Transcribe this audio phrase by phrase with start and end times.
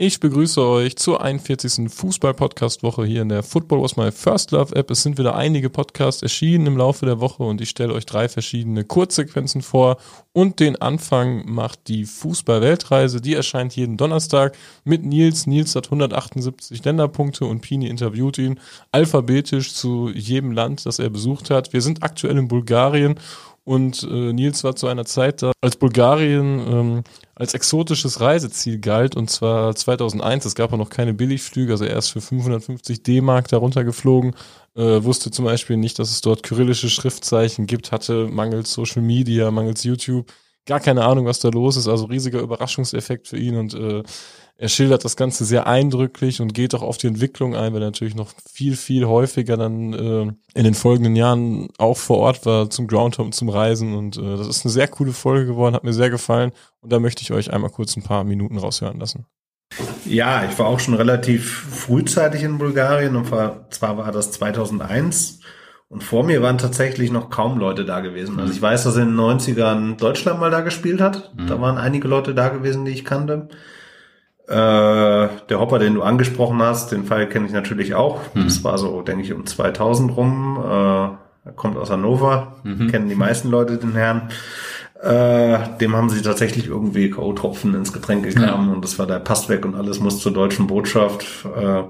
[0.00, 1.92] Ich begrüße euch zur 41.
[1.92, 4.92] Fußball-Podcast-Woche hier in der Football Was My First Love App.
[4.92, 8.28] Es sind wieder einige Podcasts erschienen im Laufe der Woche und ich stelle euch drei
[8.28, 9.96] verschiedene Kurzsequenzen vor.
[10.32, 13.20] Und den Anfang macht die Fußball-Weltreise.
[13.20, 15.48] Die erscheint jeden Donnerstag mit Nils.
[15.48, 18.60] Nils hat 178 Länderpunkte und Pini interviewt ihn
[18.92, 21.72] alphabetisch zu jedem Land, das er besucht hat.
[21.72, 23.18] Wir sind aktuell in Bulgarien
[23.68, 27.04] und äh, Nils war zu einer Zeit da, als Bulgarien ähm,
[27.38, 30.44] als exotisches Reiseziel galt, und zwar 2001.
[30.44, 34.34] Es gab ja noch keine Billigflüge, also erst für 550 D-Mark darunter geflogen.
[34.74, 39.50] Äh, wusste zum Beispiel nicht, dass es dort kyrillische Schriftzeichen gibt, hatte mangels Social Media,
[39.50, 40.26] mangels YouTube
[40.68, 41.88] gar keine Ahnung, was da los ist.
[41.88, 44.04] Also riesiger Überraschungseffekt für ihn und äh,
[44.60, 47.88] er schildert das Ganze sehr eindrücklich und geht auch auf die Entwicklung ein, weil er
[47.88, 52.68] natürlich noch viel, viel häufiger dann äh, in den folgenden Jahren auch vor Ort war
[52.68, 53.94] zum Groundhog und zum Reisen.
[53.94, 56.50] Und äh, das ist eine sehr coole Folge geworden, hat mir sehr gefallen.
[56.80, 59.26] Und da möchte ich euch einmal kurz ein paar Minuten raushören lassen.
[60.04, 65.38] Ja, ich war auch schon relativ frühzeitig in Bulgarien und war, zwar war das 2001
[65.90, 68.38] und vor mir waren tatsächlich noch kaum Leute da gewesen.
[68.38, 71.32] Also ich weiß, dass in den 90ern Deutschland mal da gespielt hat.
[71.34, 71.46] Mhm.
[71.46, 73.48] Da waren einige Leute da gewesen, die ich kannte.
[74.46, 78.20] Äh, der Hopper, den du angesprochen hast, den Fall kenne ich natürlich auch.
[78.34, 78.44] Mhm.
[78.44, 80.58] Das war so, denke ich, um 2000 rum.
[80.62, 82.88] Äh, er kommt aus Hannover, mhm.
[82.88, 84.28] kennen die meisten Leute den Herrn.
[85.02, 88.72] Äh, dem haben sie tatsächlich irgendwie K.O.-Tropfen ins Getränk gegraben ja.
[88.72, 91.46] und das war der Passt weg und alles muss zur deutschen Botschaft.
[91.56, 91.84] Äh,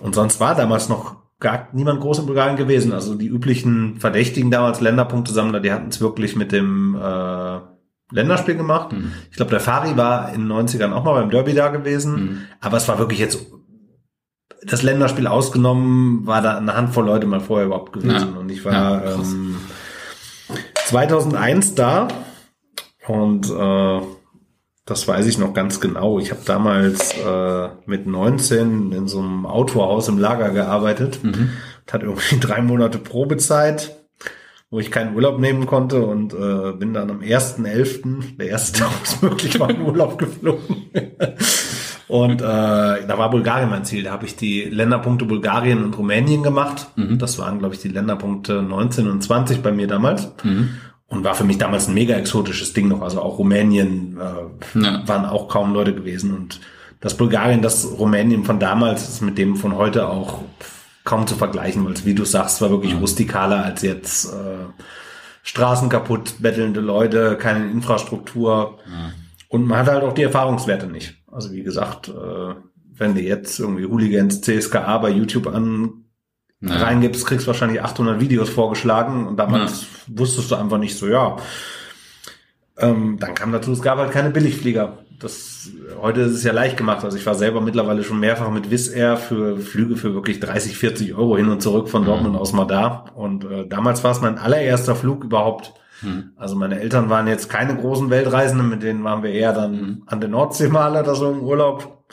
[0.00, 2.92] und sonst war damals noch gar niemand groß in Bulgarien gewesen.
[2.92, 7.58] Also die üblichen Verdächtigen damals, Länderpunktesammler, die hatten es wirklich mit dem äh,
[8.10, 8.92] Länderspiel gemacht.
[8.92, 9.12] Mhm.
[9.30, 12.14] Ich glaube, der Fari war in den 90ern auch mal beim Derby da gewesen.
[12.14, 12.38] Mhm.
[12.60, 13.46] Aber es war wirklich jetzt
[14.62, 18.32] das Länderspiel ausgenommen, war da eine Handvoll Leute mal vorher überhaupt gewesen.
[18.34, 18.40] Ja.
[18.40, 19.56] Und ich war ja, ähm,
[20.86, 22.08] 2001 da
[23.06, 24.00] und äh,
[24.84, 26.18] das weiß ich noch ganz genau.
[26.18, 31.22] Ich habe damals äh, mit 19 in so einem Autohaus im Lager gearbeitet.
[31.22, 31.50] Mhm.
[31.90, 33.96] Hatte irgendwie drei Monate Probezeit
[34.74, 38.90] wo ich keinen Urlaub nehmen konnte und äh, bin dann am 1.11., der erste Tag,
[38.90, 40.90] wo es möglich war, in Urlaub geflogen.
[42.08, 44.02] und äh, da war Bulgarien mein Ziel.
[44.02, 46.88] Da habe ich die Länderpunkte Bulgarien und Rumänien gemacht.
[46.96, 47.20] Mhm.
[47.20, 50.32] Das waren, glaube ich, die Länderpunkte 19 und 20 bei mir damals.
[50.42, 50.70] Mhm.
[51.14, 53.02] Und war für mich damals ein mega exotisches Ding noch.
[53.02, 55.06] Also auch Rumänien äh, ja.
[55.06, 56.34] waren auch kaum Leute gewesen.
[56.34, 56.60] Und
[57.00, 60.40] das Bulgarien, das Rumänien von damals ist mit dem von heute auch
[61.04, 62.98] kaum zu vergleichen, weil es, wie du sagst, war wirklich ja.
[62.98, 64.66] rustikaler als jetzt äh,
[65.42, 68.78] Straßen kaputt, bettelnde Leute, keine Infrastruktur.
[68.86, 69.12] Ja.
[69.48, 71.14] Und man hat halt auch die Erfahrungswerte nicht.
[71.30, 72.54] Also wie gesagt, äh,
[72.96, 76.03] wenn du jetzt irgendwie Hooligans CSKA bei YouTube an
[76.68, 76.76] ja.
[76.76, 80.18] reingibst, kriegst wahrscheinlich 800 Videos vorgeschlagen und damals ja.
[80.18, 81.36] wusstest du einfach nicht so, ja.
[82.76, 85.70] Ähm, dann kam dazu, es gab halt keine Billigflieger das,
[86.00, 87.04] heute ist es ja leicht gemacht.
[87.04, 90.76] Also ich war selber mittlerweile schon mehrfach mit Wizz Air für Flüge für wirklich 30,
[90.76, 92.40] 40 Euro hin und zurück von Dortmund mhm.
[92.40, 93.06] aus mal da.
[93.14, 95.72] Und äh, damals war es mein allererster Flug überhaupt.
[96.02, 96.32] Mhm.
[96.36, 100.02] Also meine Eltern waren jetzt keine großen Weltreisenden, mit denen waren wir eher dann mhm.
[100.06, 102.04] an der Nordsee mal oder so im Urlaub.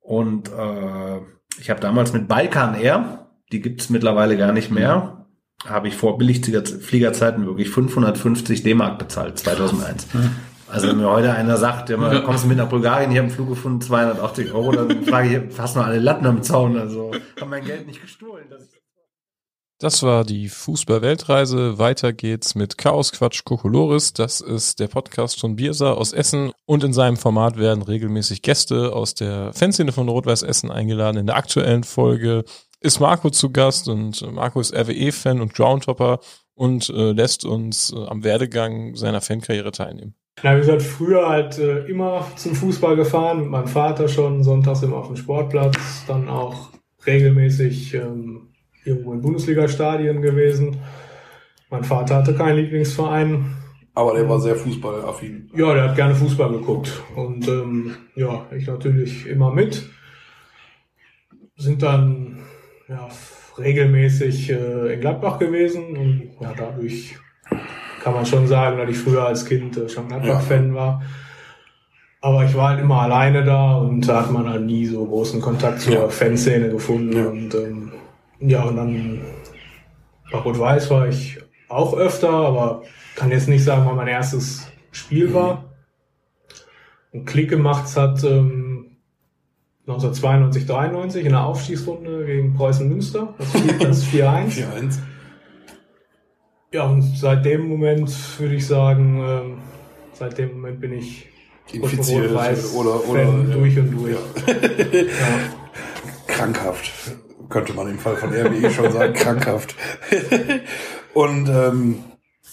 [0.00, 1.20] Und äh,
[1.58, 5.24] ich habe damals mit Balkan Air, die gibt's mittlerweile gar nicht mehr,
[5.64, 5.70] mhm.
[5.70, 10.06] habe ich vor Billigfliegerzeiten wirklich 550 D-Mark bezahlt, 2001.
[10.68, 13.26] Also wenn mir heute einer sagt, ja, mal, kommst du mit nach Bulgarien, ich habe
[13.28, 16.76] einen Flug gefunden, 280 Euro, dann frage ich, hast du noch alle Latten am Zaun?
[16.76, 18.46] Also haben mein Geld nicht gestohlen.
[19.78, 21.78] Das war die Fußball-Weltreise.
[21.78, 24.14] Weiter geht's mit Chaos Quatsch Kokolores.
[24.14, 26.50] Das ist der Podcast von Biersa aus Essen.
[26.64, 31.18] Und in seinem Format werden regelmäßig Gäste aus der Fanszene von Rot-Weiß Essen eingeladen.
[31.18, 32.44] In der aktuellen Folge
[32.80, 36.20] ist Marco zu Gast und Marco ist RWE-Fan und Groundhopper
[36.54, 40.14] und äh, lässt uns äh, am Werdegang seiner Fankarriere teilnehmen.
[40.42, 44.82] Na, wir sind früher halt äh, immer zum Fußball gefahren, mit meinem Vater schon, sonntags
[44.82, 46.72] immer auf dem Sportplatz, dann auch
[47.06, 48.48] regelmäßig ähm,
[48.84, 50.76] irgendwo in Bundesliga-Stadien gewesen.
[51.70, 53.56] Mein Vater hatte keinen Lieblingsverein.
[53.94, 55.50] Aber der war sehr fußballaffin.
[55.56, 57.02] Ja, der hat gerne Fußball geguckt.
[57.14, 59.88] Und ähm, ja, ich natürlich immer mit.
[61.56, 62.25] Sind dann
[62.88, 63.08] ja,
[63.58, 67.16] regelmäßig äh, in Gladbach gewesen und ja, dadurch
[68.02, 70.74] kann man schon sagen, dass ich früher als Kind äh, schon Gladbach-Fan ja.
[70.74, 71.02] war.
[72.20, 75.40] Aber ich war halt immer alleine da und da hat man halt nie so großen
[75.40, 76.08] Kontakt zur ja.
[76.08, 77.16] Fanszene gefunden.
[77.16, 77.26] Ja.
[77.26, 77.92] Und ähm,
[78.40, 79.20] ja, und dann
[80.30, 81.38] bei Rot-Weiß war ich
[81.68, 82.82] auch öfter, aber
[83.14, 85.64] kann jetzt nicht sagen, wann mein erstes Spiel war.
[87.12, 88.95] Und Klick gemacht hat ähm,
[89.86, 93.34] 1992, 93 in der Aufstiegsrunde gegen Preußen Münster.
[93.80, 94.64] Das 4-1.
[94.64, 94.98] 4-1.
[96.72, 99.58] Ja, und seit dem Moment würde ich sagen, ähm,
[100.12, 101.28] seit dem Moment bin ich
[101.72, 104.12] infiziert oder, oder Fan durch und durch.
[104.12, 105.06] Ja.
[106.26, 106.90] krankhaft,
[107.48, 109.76] könnte man im Fall von RWE schon sagen, krankhaft.
[111.14, 112.04] und ähm,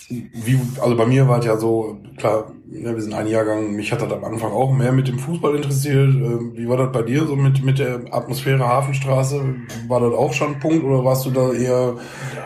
[0.09, 3.91] wie, also bei mir war es ja so, klar, ja, wir sind ein Jahrgang, mich
[3.91, 6.09] hat das am Anfang auch mehr mit dem Fußball interessiert.
[6.09, 9.43] Ähm, wie war das bei dir so mit, mit der Atmosphäre Hafenstraße?
[9.87, 11.95] War das auch schon ein Punkt oder warst du da eher,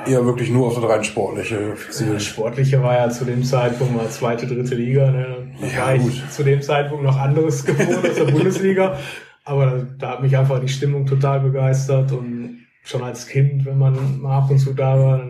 [0.05, 2.15] eher wirklich nur auf das rein Sportliche fixiert?
[2.15, 5.11] Das Sportliche war ja zu dem Zeitpunkt mal zweite, dritte Liga.
[5.11, 5.51] Ne?
[5.61, 6.11] Da ja, war gut.
[6.11, 8.97] ich zu dem Zeitpunkt noch anderes gewohnt als der Bundesliga.
[9.45, 14.21] Aber da hat mich einfach die Stimmung total begeistert und schon als Kind, wenn man
[14.21, 15.29] mal ab und zu da war, dann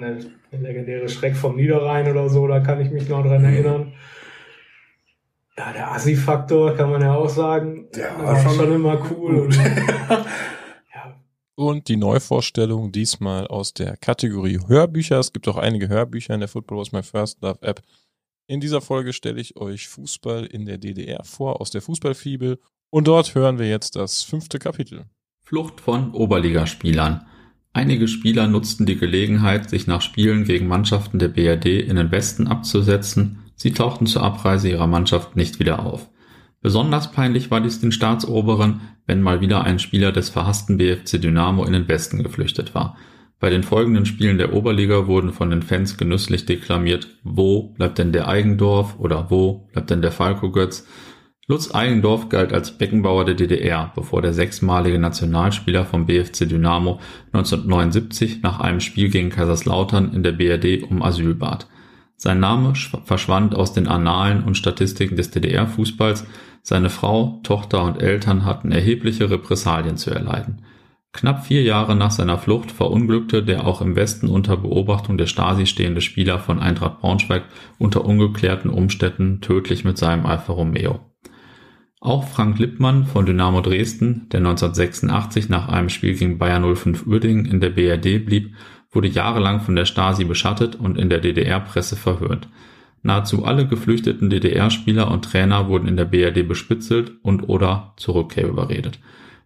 [0.52, 3.94] der legendäre Schreck vom Niederrhein oder so, da kann ich mich noch dran erinnern.
[5.58, 7.88] Ja, der Assi-Faktor kann man ja auch sagen.
[7.96, 9.40] Der war schon, schon immer cool.
[9.40, 9.56] Und,
[10.94, 11.16] ja.
[11.56, 15.18] und die Neuvorstellung diesmal aus der Kategorie Hörbücher.
[15.18, 17.82] Es gibt auch einige Hörbücher in der Football Was My First Love App.
[18.46, 22.60] In dieser Folge stelle ich euch Fußball in der DDR vor aus der Fußballfibel
[22.92, 25.06] und dort hören wir jetzt das fünfte Kapitel.
[25.42, 27.26] Flucht von Oberligaspielern.
[27.78, 32.48] Einige Spieler nutzten die Gelegenheit, sich nach Spielen gegen Mannschaften der BRD in den Westen
[32.48, 36.10] abzusetzen, sie tauchten zur Abreise ihrer Mannschaft nicht wieder auf.
[36.60, 41.66] Besonders peinlich war dies den Staatsoberen, wenn mal wieder ein Spieler des verhassten BFC Dynamo
[41.66, 42.98] in den Westen geflüchtet war.
[43.40, 48.12] Bei den folgenden Spielen der Oberliga wurden von den Fans genüsslich deklamiert, wo bleibt denn
[48.12, 50.88] der Eigendorf oder wo bleibt denn der Falco Götz,
[51.50, 57.00] Lutz Eigendorf galt als Beckenbauer der DDR, bevor der sechsmalige Nationalspieler vom BFC Dynamo
[57.32, 61.70] 1979 nach einem Spiel gegen Kaiserslautern in der BRD um Asyl bat.
[62.18, 62.74] Sein Name
[63.06, 66.26] verschwand aus den Annalen und Statistiken des DDR-Fußballs,
[66.64, 70.64] seine Frau, Tochter und Eltern hatten erhebliche Repressalien zu erleiden.
[71.14, 75.66] Knapp vier Jahre nach seiner Flucht verunglückte der auch im Westen unter Beobachtung der Stasi
[75.66, 77.44] stehende Spieler von Eintracht Braunschweig
[77.80, 81.07] unter ungeklärten Umständen tödlich mit seinem Alfa Romeo.
[82.00, 87.46] Auch Frank Lippmann von Dynamo Dresden, der 1986 nach einem Spiel gegen Bayer 05 Uerdingen
[87.46, 88.54] in der BRD blieb,
[88.92, 92.48] wurde jahrelang von der Stasi beschattet und in der DDR-Presse verhört.
[93.02, 98.48] Nahezu alle geflüchteten DDR-Spieler und Trainer wurden in der BRD bespitzelt und oder zur Rückkehr
[98.48, 99.00] überredet.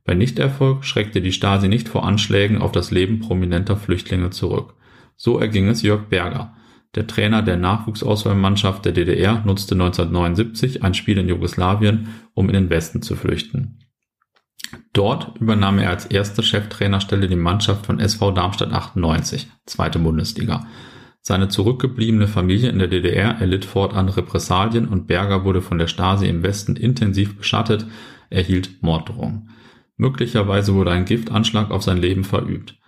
[0.04, 4.74] Bei Nichterfolg schreckte die Stasi nicht vor Anschlägen auf das Leben prominenter Flüchtlinge zurück.
[5.16, 6.54] So erging es Jörg Berger,
[6.96, 12.70] der Trainer der Nachwuchsauswahlmannschaft der DDR nutzte 1979 ein Spiel in Jugoslawien, um in den
[12.70, 13.80] Westen zu flüchten.
[14.94, 20.68] Dort übernahm er als erste Cheftrainerstelle die Mannschaft von SV Darmstadt 98, zweite Bundesliga.
[21.22, 26.28] Seine zurückgebliebene Familie in der DDR erlitt fortan Repressalien und Berger wurde von der Stasi
[26.28, 27.86] im Westen intensiv beschattet,
[28.30, 29.50] erhielt Morddrohungen.
[29.98, 32.81] Möglicherweise wurde ein Giftanschlag auf sein Leben verübt.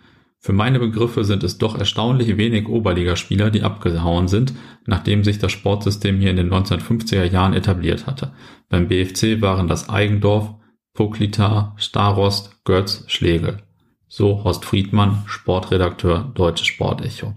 [0.43, 4.53] Für meine Begriffe sind es doch erstaunlich wenig Oberligaspieler, die abgehauen sind,
[4.85, 8.33] nachdem sich das Sportsystem hier in den 1950er Jahren etabliert hatte.
[8.67, 10.53] Beim BFC waren das Eigendorf,
[10.93, 13.59] Poklita, Starost, Götz, Schlegel.
[14.09, 17.35] So Horst Friedmann, Sportredakteur Deutsche Sportecho.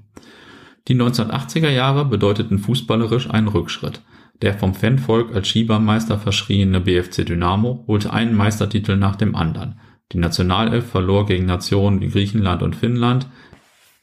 [0.88, 4.02] Die 1980er Jahre bedeuteten fußballerisch einen Rückschritt.
[4.42, 9.78] Der vom Fanvolk als Schiebermeister verschriene BFC Dynamo holte einen Meistertitel nach dem anderen.
[10.12, 13.26] Die Nationalelf verlor gegen Nationen wie Griechenland und Finnland,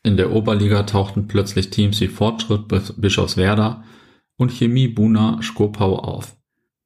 [0.03, 2.67] in der Oberliga tauchten plötzlich Teams wie Fortschritt
[2.97, 3.85] Bischofswerda
[4.35, 6.35] und Chemie Buna Skopau auf.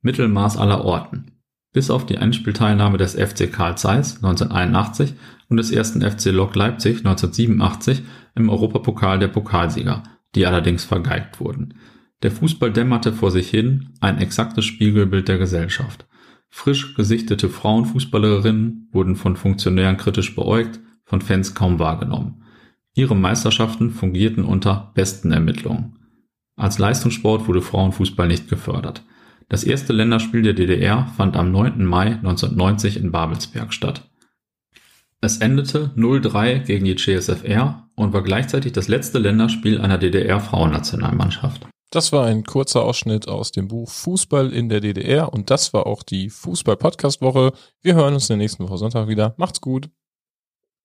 [0.01, 1.31] Mittelmaß aller Orten.
[1.73, 5.15] Bis auf die Einspielteilnahme des FC Karl Zeiss 1981
[5.49, 8.03] und des ersten FC Lok Leipzig 1987
[8.35, 10.03] im Europapokal der Pokalsieger,
[10.35, 11.73] die allerdings vergeigt wurden.
[12.21, 16.07] Der Fußball dämmerte vor sich hin, ein exaktes Spiegelbild der Gesellschaft.
[16.49, 22.44] Frisch gesichtete Frauenfußballerinnen wurden von Funktionären kritisch beäugt, von Fans kaum wahrgenommen.
[22.94, 25.99] Ihre Meisterschaften fungierten unter besten Ermittlungen.
[26.56, 29.04] Als Leistungssport wurde Frauenfußball nicht gefördert.
[29.49, 31.85] Das erste Länderspiel der DDR fand am 9.
[31.85, 34.09] Mai 1990 in Babelsberg statt.
[35.21, 41.68] Es endete 0-3 gegen die CSFR und war gleichzeitig das letzte Länderspiel einer DDR-Frauennationalmannschaft.
[41.89, 45.87] Das war ein kurzer Ausschnitt aus dem Buch Fußball in der DDR und das war
[45.87, 47.53] auch die Fußball-Podcast-Woche.
[47.81, 49.35] Wir hören uns in der nächsten Woche Sonntag wieder.
[49.37, 49.89] Macht's gut.